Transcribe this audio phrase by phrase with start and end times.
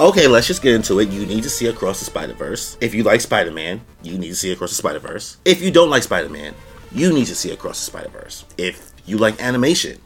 [0.00, 1.08] Okay, let's just get into it.
[1.08, 2.78] You need to see Across the Spider Verse.
[2.80, 5.38] If you like Spider Man, you need to see Across the Spider Verse.
[5.44, 6.54] If you don't like Spider Man,
[6.92, 8.44] you need to see Across the Spider Verse.
[8.56, 9.98] If you like animation,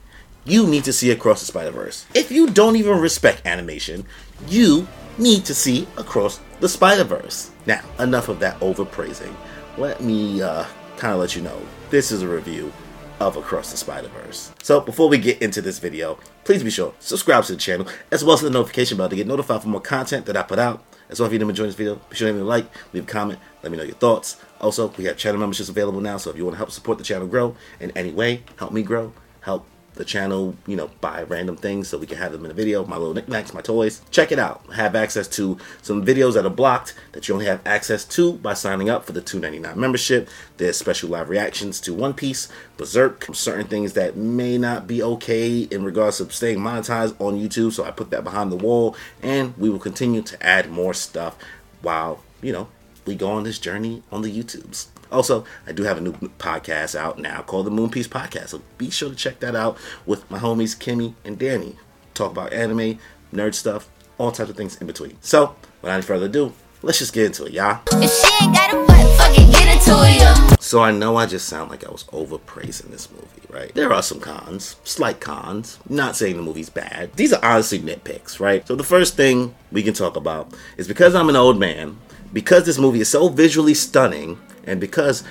[0.46, 2.06] you need to see Across the Spider Verse.
[2.14, 4.06] If you don't even respect animation,
[4.48, 7.50] you need to see Across the Spider Verse.
[7.66, 9.34] Now, enough of that overpraising.
[9.76, 10.64] Let me uh,
[10.96, 12.72] kind of let you know this is a review
[13.20, 14.52] of Across the Spider Verse.
[14.62, 18.24] So, before we get into this video, please be sure subscribe to the channel as
[18.24, 20.84] well as the notification bell to get notified for more content that I put out.
[21.08, 23.06] As well, if you're enjoying this video, be sure to leave a like, leave a
[23.06, 24.38] comment, let me know your thoughts.
[24.62, 27.04] Also, we have channel memberships available now, so if you want to help support the
[27.04, 31.56] channel grow in any way, help me grow, help the channel, you know, buy random
[31.56, 34.00] things so we can have them in a video, my little knickknacks, my toys.
[34.10, 34.64] Check it out.
[34.74, 38.54] Have access to some videos that are blocked that you only have access to by
[38.54, 40.28] signing up for the $2.99 membership.
[40.56, 45.60] There's special live reactions to One Piece, Berserk, certain things that may not be okay
[45.60, 49.56] in regards to staying monetized on YouTube, so I put that behind the wall, and
[49.56, 51.36] we will continue to add more stuff
[51.82, 52.68] while, you know,
[53.04, 54.86] we go on this journey on the YouTubes.
[55.12, 58.48] Also, I do have a new podcast out now called the Moon Piece Podcast.
[58.48, 61.76] So be sure to check that out with my homies Kimmy and Danny.
[62.14, 62.98] Talk about anime,
[63.32, 63.88] nerd stuff,
[64.18, 65.18] all types of things in between.
[65.20, 67.80] So, without any further ado, let's just get into it, y'all.
[67.92, 70.62] If she ain't got a butt, fucking get into it.
[70.62, 73.74] So I know I just sound like I was overpraising this movie, right?
[73.74, 75.78] There are some cons, slight cons.
[75.88, 77.12] Not saying the movie's bad.
[77.14, 78.66] These are honestly nitpicks, right?
[78.66, 81.98] So the first thing we can talk about is because I'm an old man,
[82.32, 85.24] because this movie is so visually stunning, and because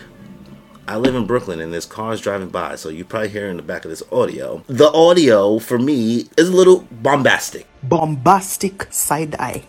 [0.87, 3.63] I live in Brooklyn and there's cars driving by, so you probably hear in the
[3.63, 4.63] back of this audio.
[4.67, 7.67] The audio for me is a little bombastic.
[7.83, 9.63] Bombastic side eye.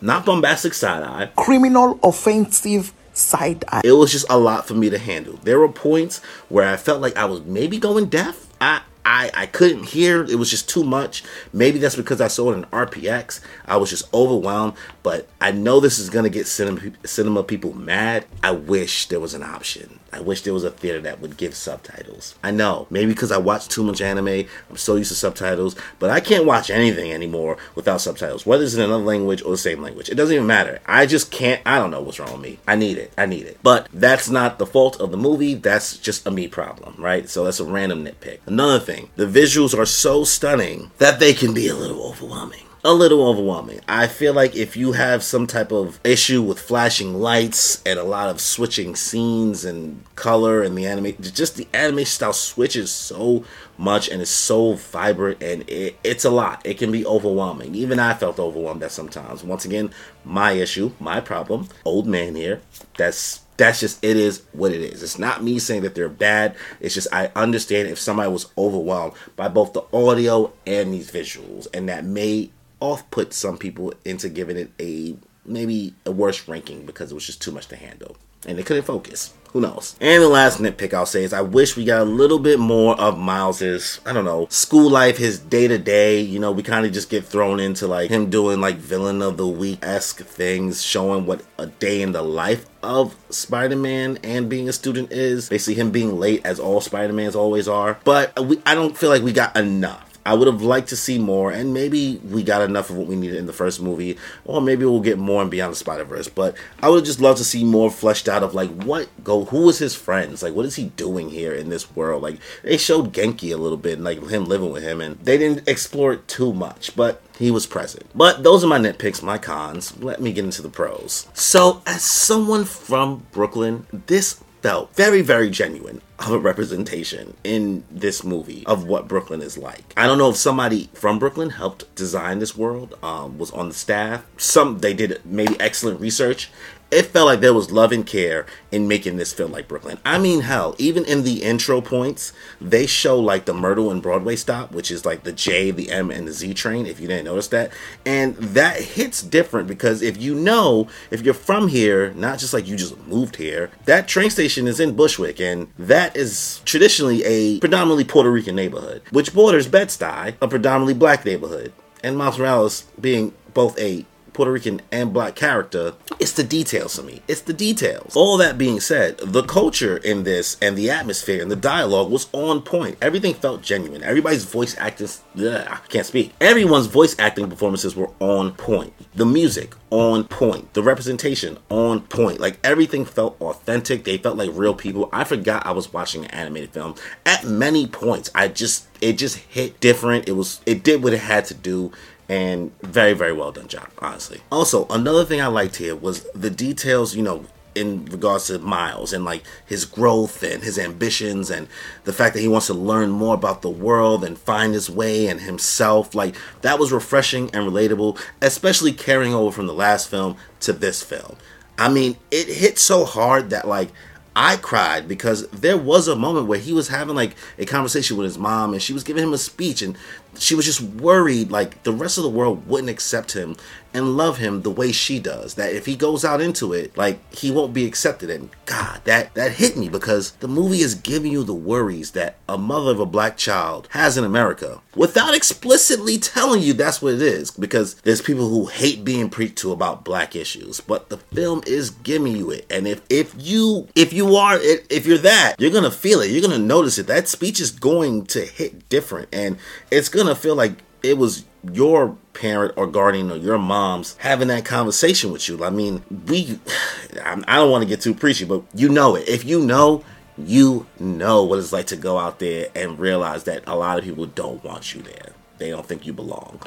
[0.00, 1.30] Not bombastic side eye.
[1.36, 3.82] Criminal offensive side eye.
[3.84, 5.38] It was just a lot for me to handle.
[5.42, 8.46] There were points where I felt like I was maybe going deaf.
[8.60, 10.24] I I, I couldn't hear.
[10.24, 11.24] It was just too much.
[11.52, 13.40] Maybe that's because I saw it in RPX.
[13.66, 14.74] I was just overwhelmed.
[15.02, 18.26] But I know this is going to get cinema, cinema people mad.
[18.42, 19.98] I wish there was an option.
[20.12, 22.34] I wish there was a theater that would give subtitles.
[22.42, 26.10] I know, maybe because I watch too much anime, I'm so used to subtitles, but
[26.10, 29.80] I can't watch anything anymore without subtitles, whether it's in another language or the same
[29.80, 30.10] language.
[30.10, 30.80] It doesn't even matter.
[30.84, 32.58] I just can't, I don't know what's wrong with me.
[32.68, 33.12] I need it.
[33.16, 33.58] I need it.
[33.62, 37.28] But that's not the fault of the movie, that's just a me problem, right?
[37.28, 38.40] So that's a random nitpick.
[38.46, 42.92] Another thing, the visuals are so stunning that they can be a little overwhelming a
[42.92, 43.80] little overwhelming.
[43.86, 48.04] I feel like if you have some type of issue with flashing lights and a
[48.04, 53.44] lot of switching scenes and color and the anime, just the anime style switches so
[53.78, 56.60] much and it's so vibrant and it, it's a lot.
[56.64, 57.74] It can be overwhelming.
[57.76, 59.44] Even I felt overwhelmed at sometimes.
[59.44, 59.92] Once again,
[60.24, 61.68] my issue, my problem.
[61.84, 62.62] Old man here.
[62.96, 65.04] That's that's just it is what it is.
[65.04, 66.56] It's not me saying that they're bad.
[66.80, 71.68] It's just I understand if somebody was overwhelmed by both the audio and these visuals,
[71.72, 72.50] and that may
[72.82, 77.26] off put some people into giving it a maybe a worse ranking because it was
[77.26, 78.16] just too much to handle
[78.46, 79.32] and they couldn't focus.
[79.52, 79.96] Who knows?
[80.00, 82.98] And the last nitpick I'll say is I wish we got a little bit more
[82.98, 86.22] of Miles's, I don't know, school life, his day to day.
[86.22, 89.36] You know, we kind of just get thrown into like him doing like villain of
[89.36, 94.48] the week esque things, showing what a day in the life of Spider Man and
[94.48, 95.50] being a student is.
[95.50, 97.98] Basically, him being late as all Spider Mans always are.
[98.04, 100.11] But we, I don't feel like we got enough.
[100.24, 103.16] I would have liked to see more, and maybe we got enough of what we
[103.16, 106.28] needed in the first movie, or maybe we'll get more in Beyond the Spider Verse.
[106.28, 109.62] But I would just love to see more fleshed out of like what go, who
[109.62, 112.22] was his friends, like what is he doing here in this world?
[112.22, 115.38] Like they showed Ganke a little bit, and, like him living with him, and they
[115.38, 118.06] didn't explore it too much, but he was present.
[118.14, 119.98] But those are my nitpicks, my cons.
[119.98, 121.28] Let me get into the pros.
[121.34, 128.24] So, as someone from Brooklyn, this felt very, very genuine of a representation in this
[128.24, 129.92] movie of what Brooklyn is like.
[129.96, 133.74] I don't know if somebody from Brooklyn helped design this world, um, was on the
[133.74, 134.24] staff.
[134.36, 136.50] Some they did maybe excellent research,
[136.92, 139.98] it felt like there was love and care in making this feel like Brooklyn.
[140.04, 144.36] I mean, hell, even in the intro points, they show like the Myrtle and Broadway
[144.36, 147.24] stop, which is like the J, the M, and the Z train, if you didn't
[147.24, 147.72] notice that.
[148.04, 152.66] And that hits different because if you know, if you're from here, not just like
[152.66, 157.58] you just moved here, that train station is in Bushwick, and that is traditionally a
[157.60, 161.72] predominantly Puerto Rican neighborhood, which borders Bed-Stuy, a predominantly black neighborhood.
[162.04, 167.02] And Miles Morales being both a Puerto Rican and black character, it's the details for
[167.02, 167.22] me.
[167.28, 168.16] It's the details.
[168.16, 172.28] All that being said, the culture in this and the atmosphere and the dialogue was
[172.32, 172.98] on point.
[173.02, 174.02] Everything felt genuine.
[174.02, 175.08] Everybody's voice acting,
[175.38, 176.32] ugh, I can't speak.
[176.40, 178.92] Everyone's voice acting performances were on point.
[179.14, 180.72] The music, on point.
[180.72, 182.40] The representation on point.
[182.40, 184.04] Like everything felt authentic.
[184.04, 185.08] They felt like real people.
[185.12, 186.94] I forgot I was watching an animated film.
[187.26, 190.28] At many points, I just it just hit different.
[190.28, 191.92] It was it did what it had to do
[192.32, 194.40] and very very well done job honestly.
[194.50, 197.44] Also another thing i liked here was the details you know
[197.74, 201.66] in regards to miles and like his growth and his ambitions and
[202.04, 205.26] the fact that he wants to learn more about the world and find his way
[205.26, 206.14] and himself.
[206.14, 211.02] Like that was refreshing and relatable especially carrying over from the last film to this
[211.02, 211.36] film.
[211.78, 213.90] I mean it hit so hard that like
[214.34, 218.24] I cried because there was a moment where he was having like a conversation with
[218.24, 219.96] his mom and she was giving him a speech and
[220.38, 223.56] she was just worried like the rest of the world wouldn't accept him
[223.94, 227.18] and love him the way she does that if he goes out into it like
[227.34, 228.30] he won't be accepted.
[228.30, 232.36] And god that that hit me because the movie is giving you the worries that
[232.48, 237.14] a mother of a black child has in america without explicitly telling you that's what
[237.14, 241.18] it is because there's people who hate being preached to about black issues but the
[241.18, 242.66] film is giving you it.
[242.70, 246.30] And if if you if you are if you're that you're gonna feel it.
[246.30, 247.06] You're gonna notice it.
[247.06, 249.28] That speech is going to hit different.
[249.32, 249.58] And
[249.90, 254.48] it's gonna gonna feel like it was your parent or guardian or your mom's having
[254.48, 255.64] that conversation with you.
[255.64, 256.58] I mean, we,
[257.24, 259.28] I don't want to get too preachy, but you know it.
[259.28, 260.04] If you know,
[260.38, 264.04] you know what it's like to go out there and realize that a lot of
[264.04, 265.32] people don't want you there.
[265.58, 266.60] They don't think you belong.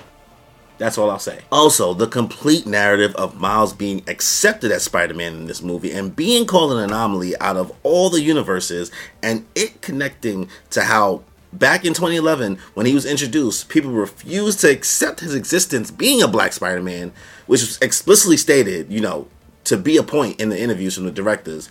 [0.78, 1.40] That's all I'll say.
[1.52, 6.16] Also, the complete narrative of Miles being accepted as Spider Man in this movie and
[6.16, 8.92] being called an anomaly out of all the universes
[9.24, 11.24] and it connecting to how
[11.60, 16.28] back in 2011 when he was introduced people refused to accept his existence being a
[16.28, 17.12] black spider-man
[17.48, 19.28] which was explicitly stated you know
[19.63, 21.69] to be a point in the interviews from the directors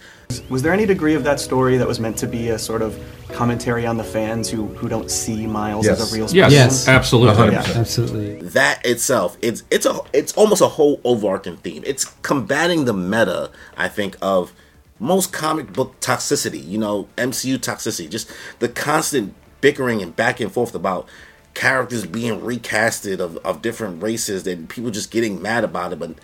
[0.48, 2.98] was there any degree of that story that was meant to be a sort of
[3.28, 6.00] commentary on the fans who who don't see miles yes.
[6.00, 6.50] as a real Spider-Man?
[6.50, 6.88] yes, yes.
[6.88, 7.64] absolutely yeah.
[7.74, 12.94] absolutely that itself it's it's a it's almost a whole overarching theme it's combating the
[12.94, 14.52] meta i think of
[14.98, 19.34] most comic book toxicity, you know, MCU toxicity, just the constant
[19.64, 21.08] bickering and back and forth about
[21.54, 25.98] characters being recasted of, of different races and people just getting mad about it.
[25.98, 26.16] But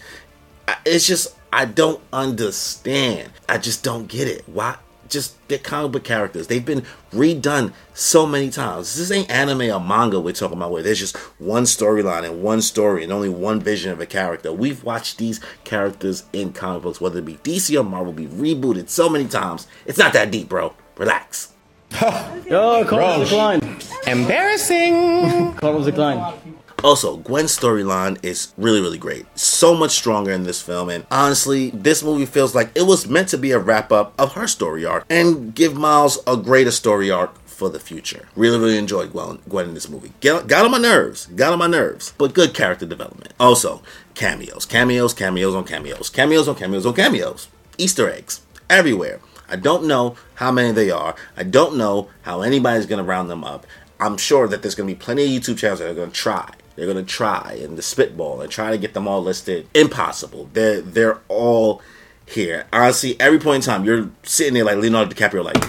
[0.84, 3.30] it's just, I don't understand.
[3.48, 4.46] I just don't get it.
[4.46, 4.76] Why?
[5.08, 6.48] Just they're comic book characters.
[6.48, 8.94] They've been redone so many times.
[8.98, 12.60] This ain't anime or manga we're talking about where there's just one storyline and one
[12.60, 14.52] story and only one vision of a character.
[14.52, 18.90] We've watched these characters in comic books, whether it be DC or Marvel, be rebooted
[18.90, 19.66] so many times.
[19.86, 20.74] It's not that deep, bro.
[20.98, 21.54] Relax
[22.50, 23.78] oh, Cardinals decline.
[24.06, 25.54] Embarrassing.
[25.56, 26.34] Cardinals decline.
[26.82, 29.26] Also, Gwen's storyline is really, really great.
[29.38, 33.28] So much stronger in this film, and honestly, this movie feels like it was meant
[33.28, 37.10] to be a wrap up of her story arc and give Miles a greater story
[37.10, 38.26] arc for the future.
[38.34, 40.12] Really, really enjoyed Gwen, Gwen in this movie.
[40.20, 43.34] Get, got on my nerves, got on my nerves, but good character development.
[43.38, 43.82] Also,
[44.14, 49.20] cameos, cameos, cameos on cameos, cameos on cameos on cameos, Easter eggs everywhere.
[49.50, 51.14] I don't know how many they are.
[51.36, 53.66] I don't know how anybody's going to round them up.
[53.98, 56.16] I'm sure that there's going to be plenty of YouTube channels that are going to
[56.16, 56.54] try.
[56.76, 59.68] They're going to try and the spitball and try to get them all listed.
[59.74, 60.48] Impossible.
[60.52, 61.82] They're they're all
[62.24, 62.66] here.
[62.72, 65.62] Honestly, every point in time, you're sitting there like Leonardo DiCaprio, like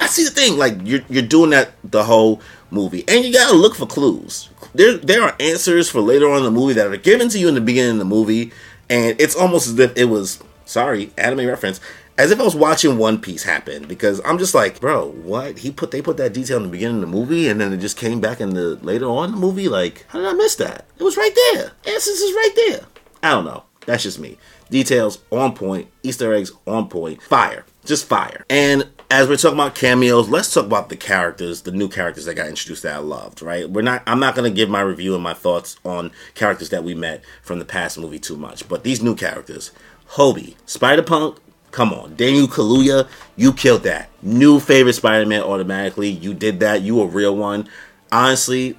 [0.00, 0.56] I see the thing.
[0.56, 2.40] Like you're you're doing that the whole
[2.70, 4.48] movie, and you gotta look for clues.
[4.72, 7.48] There there are answers for later on in the movie that are given to you
[7.48, 8.52] in the beginning of the movie,
[8.88, 11.80] and it's almost as if it was sorry anime reference
[12.20, 15.58] as if I was watching One Piece happen because I'm just like, bro, what?
[15.58, 17.78] He put they put that detail in the beginning of the movie and then it
[17.78, 19.68] just came back in the later on the movie.
[19.68, 20.86] Like, how did I miss that?
[20.98, 21.72] It was right there.
[21.86, 22.80] Answers is right there.
[23.22, 23.64] I don't know.
[23.86, 24.36] That's just me.
[24.68, 28.44] Details on point, Easter eggs on point, fire, just fire.
[28.50, 32.34] And as we're talking about cameos, let's talk about the characters, the new characters that
[32.34, 33.68] got introduced that I loved, right?
[33.68, 36.94] We're not I'm not gonna give my review and my thoughts on characters that we
[36.94, 38.68] met from the past movie too much.
[38.68, 39.72] But these new characters,
[40.10, 41.38] Hobie, Spider Punk,
[41.70, 44.10] Come on, Daniel Kaluuya, you killed that.
[44.22, 46.08] New favorite Spider-Man automatically.
[46.08, 46.82] You did that.
[46.82, 47.68] You a real one.
[48.10, 48.76] Honestly,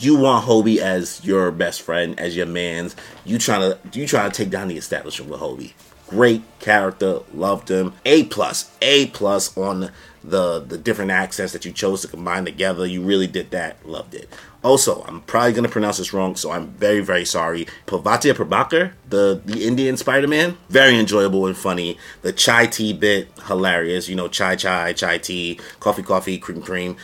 [0.00, 2.96] you want Hobie as your best friend, as your man's.
[3.24, 5.72] You trying to you trying to take down the establishment with Hobie.
[6.08, 7.92] Great character, loved him.
[8.04, 9.90] A plus, A plus on
[10.24, 12.84] the the different accents that you chose to combine together.
[12.84, 13.86] You really did that.
[13.86, 14.28] Loved it.
[14.62, 17.66] Also, I'm probably gonna pronounce this wrong, so I'm very, very sorry.
[17.86, 21.96] Pavatia Prabhakar, the the Indian Spider-Man, very enjoyable and funny.
[22.22, 24.08] The chai tea bit, hilarious.
[24.08, 26.96] You know, chai chai, chai tea, coffee coffee, cream cream.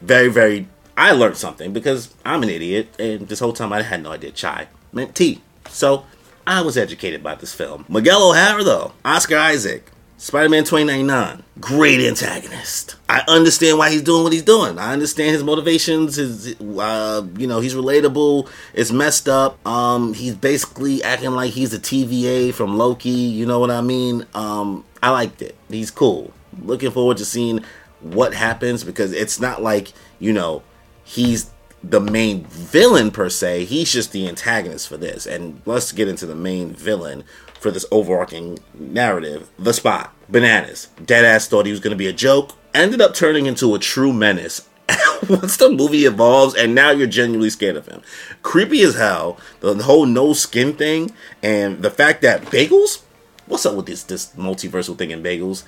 [0.00, 0.68] Very, very.
[0.96, 4.32] I learned something because I'm an idiot, and this whole time I had no idea
[4.32, 5.40] chai meant tea.
[5.68, 6.04] So
[6.46, 7.84] I was educated by this film.
[7.88, 12.96] Miguel O'Hara, though, Oscar Isaac, Spider-Man 2099, great antagonist.
[13.08, 14.76] I understand why he's doing what he's doing.
[14.76, 16.16] I understand his motivations.
[16.16, 18.48] His, uh, you know, he's relatable.
[18.74, 19.64] It's messed up.
[19.64, 23.10] Um, he's basically acting like he's a TVA from Loki.
[23.10, 24.26] You know what I mean?
[24.34, 25.54] Um, I liked it.
[25.68, 26.32] He's cool.
[26.62, 27.64] Looking forward to seeing
[28.00, 30.62] what happens because it's not like you know
[31.04, 31.50] he's
[31.82, 33.66] the main villain per se.
[33.66, 35.26] He's just the antagonist for this.
[35.26, 37.24] And let's get into the main villain
[37.60, 39.50] for this overarching narrative.
[39.58, 40.88] The Spot, Bananas.
[41.00, 42.52] Deadass thought he was going to be a joke.
[42.74, 44.68] Ended up turning into a true menace.
[45.28, 48.02] Once the movie evolves, and now you're genuinely scared of him.
[48.42, 49.38] Creepy as hell.
[49.60, 51.12] The whole no skin thing,
[51.42, 53.02] and the fact that bagels.
[53.46, 55.64] What's up with this this multiversal thing in bagels?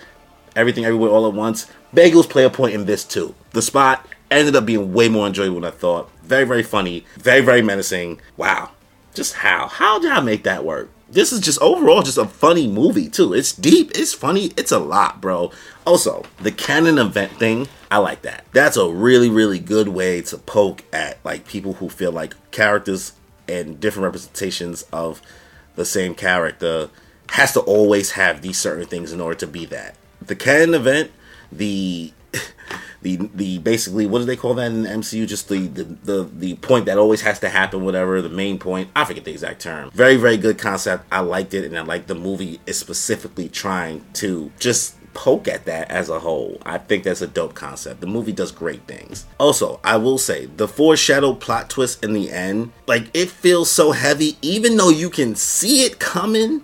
[0.54, 1.66] Everything everywhere all at once.
[1.94, 3.34] Bagels play a point in this too.
[3.50, 6.10] The spot ended up being way more enjoyable than I thought.
[6.22, 7.04] Very, very funny.
[7.18, 8.20] Very, very menacing.
[8.36, 8.70] Wow.
[9.14, 9.66] Just how?
[9.66, 10.90] How did I make that work?
[11.10, 13.34] This is just overall just a funny movie too.
[13.34, 15.50] It's deep, it's funny, it's a lot, bro.
[15.84, 18.44] Also, the canon event thing, I like that.
[18.52, 23.12] That's a really, really good way to poke at like people who feel like characters
[23.48, 25.20] and different representations of
[25.74, 26.90] the same character
[27.30, 29.96] has to always have these certain things in order to be that.
[30.22, 31.10] The canon event,
[31.50, 32.12] the
[33.02, 35.26] the the basically what do they call that in the MCU?
[35.26, 38.90] Just the, the the the point that always has to happen, whatever the main point.
[38.94, 39.90] I forget the exact term.
[39.90, 41.04] Very very good concept.
[41.10, 45.64] I liked it, and I like the movie is specifically trying to just poke at
[45.64, 46.58] that as a whole.
[46.64, 48.00] I think that's a dope concept.
[48.00, 49.26] The movie does great things.
[49.38, 53.92] Also, I will say the foreshadowed plot twist in the end, like it feels so
[53.92, 56.62] heavy, even though you can see it coming.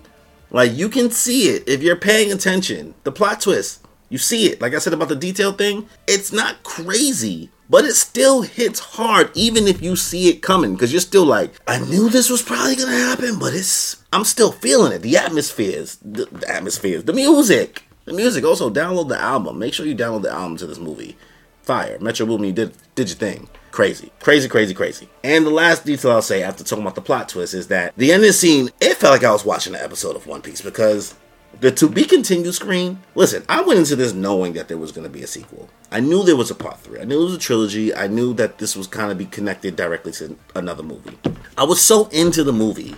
[0.51, 2.95] Like you can see it if you're paying attention.
[3.05, 4.61] The plot twist you see it.
[4.61, 9.31] Like I said about the detail thing, it's not crazy, but it still hits hard
[9.35, 12.77] even if you see it coming because you're still like, I knew this was probably
[12.77, 15.03] going to happen, but it's I'm still feeling it.
[15.03, 17.83] The atmospheres, the, the atmospheres, the music.
[18.05, 18.45] The music.
[18.45, 19.59] Also, download the album.
[19.59, 21.17] Make sure you download the album to this movie.
[21.63, 21.99] Fire.
[22.01, 23.49] Metro Boomin, did did your thing.
[23.73, 24.11] Crazy.
[24.21, 25.09] Crazy, crazy, crazy.
[25.23, 28.13] And the last detail I'll say after talking about the plot twist is that the
[28.13, 31.15] ending scene, it felt like I was watching an episode of One Piece because
[31.61, 33.01] the to be continued screen.
[33.15, 35.69] Listen, I went into this knowing that there was going to be a sequel.
[35.91, 37.01] I knew there was a part three.
[37.01, 37.95] I knew it was a trilogy.
[37.95, 41.19] I knew that this was kind of be connected directly to another movie.
[41.57, 42.95] I was so into the movie.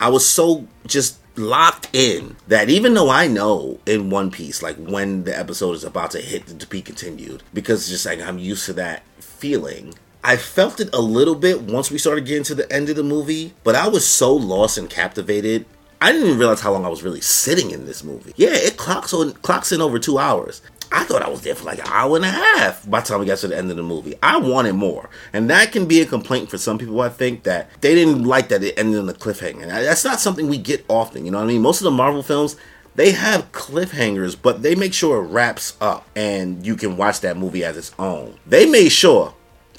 [0.00, 4.76] I was so just locked in that even though I know in One Piece, like
[4.76, 8.38] when the episode is about to hit the to be continued, because just like I'm
[8.38, 9.94] used to that feeling.
[10.24, 13.02] I felt it a little bit once we started getting to the end of the
[13.02, 15.66] movie, but I was so lost and captivated
[16.02, 18.32] I didn't even realize how long I was really sitting in this movie.
[18.34, 20.60] Yeah, it clocks on clocks in over two hours.
[20.90, 23.20] I thought I was there for like an hour and a half by the time
[23.20, 24.16] we got to the end of the movie.
[24.20, 25.08] I wanted more.
[25.32, 28.48] And that can be a complaint for some people, I think, that they didn't like
[28.48, 29.64] that it ended on a cliffhanger.
[29.64, 31.62] That's not something we get often, you know what I mean?
[31.62, 32.56] Most of the Marvel films,
[32.96, 37.36] they have cliffhangers, but they make sure it wraps up and you can watch that
[37.36, 38.40] movie as its own.
[38.44, 39.34] They made sure,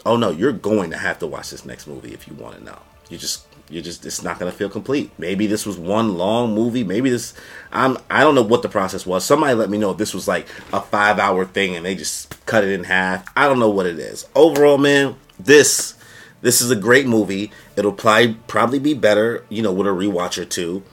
[0.05, 2.63] oh no, you're going to have to watch this next movie if you want to
[2.63, 2.79] know.
[3.09, 5.11] You just you just it's not gonna feel complete.
[5.17, 6.83] Maybe this was one long movie.
[6.83, 7.33] Maybe this
[7.71, 9.23] I'm I don't know what the process was.
[9.23, 12.45] Somebody let me know if this was like a five hour thing and they just
[12.45, 13.25] cut it in half.
[13.35, 14.27] I don't know what it is.
[14.35, 15.95] Overall, man, this
[16.41, 17.51] this is a great movie.
[17.77, 20.83] It'll probably probably be better, you know, with a rewatch or two.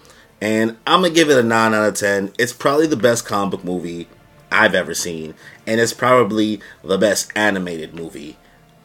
[0.40, 2.32] And I'm gonna give it a nine out of ten.
[2.38, 4.08] It's probably the best comic book movie
[4.50, 5.34] I've ever seen,
[5.66, 8.36] and it's probably the best animated movie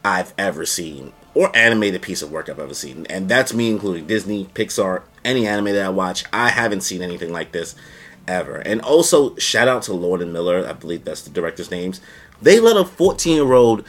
[0.04, 3.04] I've ever seen or animated piece of work I've ever seen.
[3.10, 6.24] And that's me including Disney, Pixar, any anime that I watch.
[6.32, 7.74] I haven't seen anything like this
[8.26, 8.56] ever.
[8.56, 12.00] And also, shout out to Lord and Miller, I believe that's the director's names.
[12.40, 13.84] They let a 14 year old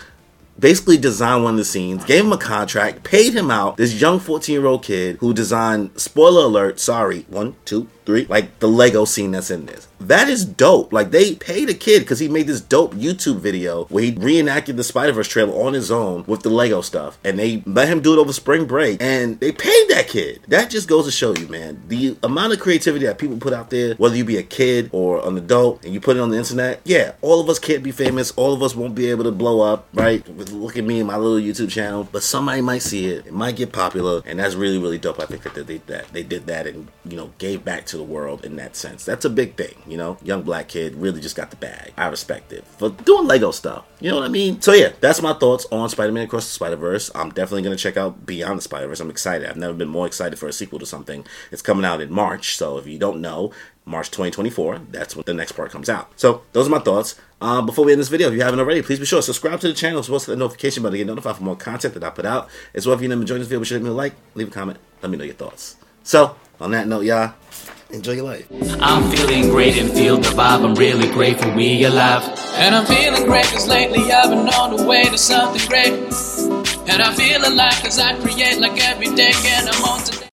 [0.59, 3.77] basically designed one of the scenes, gave him a contract, paid him out.
[3.77, 8.59] This young 14 year old kid who designed, spoiler alert, sorry, one, two, three, like
[8.59, 9.87] the Lego scene that's in this.
[9.99, 10.93] That is dope.
[10.93, 14.77] Like they paid a kid because he made this dope YouTube video where he reenacted
[14.77, 18.01] the Spider Verse trailer on his own with the Lego stuff, and they let him
[18.01, 20.39] do it over spring break, and they paid that kid.
[20.47, 23.69] That just goes to show you, man, the amount of creativity that people put out
[23.69, 26.37] there, whether you be a kid or an adult, and you put it on the
[26.37, 26.79] internet.
[26.85, 28.31] Yeah, all of us can't be famous.
[28.31, 30.25] All of us won't be able to blow up, right?
[30.51, 33.27] Look at me and my little YouTube channel, but somebody might see it.
[33.27, 35.19] It might get popular, and that's really, really dope.
[35.19, 36.07] I think that they did that.
[36.13, 39.05] They did that, and you know, gave back to the world in that sense.
[39.05, 40.17] That's a big thing, you know.
[40.23, 41.93] Young black kid really just got the bag.
[41.97, 43.85] I respect it for doing Lego stuff.
[43.99, 44.61] You know what I mean?
[44.61, 47.11] So yeah, that's my thoughts on Spider-Man Across the Spider-Verse.
[47.15, 48.99] I'm definitely gonna check out Beyond the Spider-Verse.
[48.99, 49.49] I'm excited.
[49.49, 51.25] I've never been more excited for a sequel to something.
[51.51, 53.51] It's coming out in March, so if you don't know,
[53.87, 54.79] March 2024.
[54.91, 56.11] That's when the next part comes out.
[56.17, 57.15] So those are my thoughts.
[57.39, 59.59] Uh, before we end this video, if you haven't already, please be sure to subscribe
[59.61, 61.93] to the channel as well as the notification button to get notified for more content
[61.93, 62.49] that I put out.
[62.73, 64.49] As well, if you're enjoying this video, be sure to leave me a like, leave
[64.49, 65.77] a comment, let me know your thoughts.
[66.03, 67.33] So, on that note, y'all,
[67.91, 68.47] enjoy your life.
[68.81, 70.65] I'm feeling great and feel the vibe.
[70.65, 72.23] I'm really grateful we alive.
[72.55, 75.93] And I'm feeling great cause lately I've been on the way to something great.
[76.89, 80.17] And I feel alive cause I create like every day and I'm on today.